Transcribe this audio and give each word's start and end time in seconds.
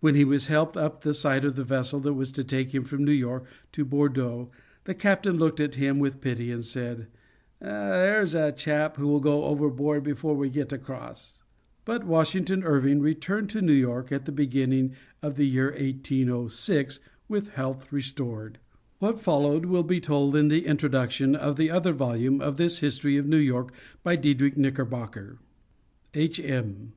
When 0.00 0.14
he 0.14 0.24
was 0.26 0.48
helped 0.48 0.76
up 0.76 1.00
the 1.00 1.14
side 1.14 1.42
of 1.46 1.56
the 1.56 1.64
vessel 1.64 1.98
that 2.00 2.12
was 2.12 2.30
to 2.32 2.44
take 2.44 2.74
him 2.74 2.84
from 2.84 3.04
New 3.06 3.10
York 3.10 3.46
to 3.72 3.86
Bordeaux, 3.86 4.50
the 4.84 4.92
captain 4.94 5.38
looked 5.38 5.60
at 5.60 5.76
him 5.76 5.98
with 5.98 6.20
pity 6.20 6.52
and 6.52 6.62
said, 6.62 7.06
"There's 7.58 8.34
a 8.34 8.52
chap 8.52 8.98
who 8.98 9.08
will 9.08 9.20
go 9.20 9.44
overboard 9.44 10.02
before 10.02 10.36
we 10.36 10.50
get 10.50 10.74
across." 10.74 11.40
But 11.86 12.04
Washington 12.04 12.64
Irving 12.64 13.00
returned 13.00 13.48
to 13.48 13.62
New 13.62 13.72
York 13.72 14.12
at 14.12 14.26
the 14.26 14.30
beginning 14.30 14.92
of 15.22 15.36
the 15.36 15.46
year 15.46 15.70
1806 15.70 17.00
with 17.26 17.54
health 17.54 17.90
restored. 17.90 18.58
What 18.98 19.18
followed 19.18 19.64
will 19.64 19.84
be 19.84 20.02
told 20.02 20.36
in 20.36 20.48
the 20.48 20.66
Introduction 20.66 21.32
to 21.32 21.54
the 21.56 21.70
other 21.70 21.94
volume 21.94 22.42
of 22.42 22.58
this 22.58 22.80
History 22.80 23.16
of 23.16 23.24
New 23.26 23.38
York, 23.38 23.72
by 24.02 24.16
Diedrich 24.16 24.58
Knickerbocker. 24.58 25.38
H.M. 26.12 26.92